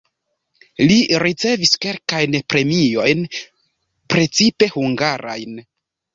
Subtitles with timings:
[0.91, 3.23] Li ricevis kelkajn premiojn
[4.17, 5.63] (precipe hungarajn).